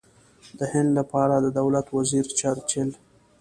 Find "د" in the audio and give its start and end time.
0.59-0.61, 1.39-1.47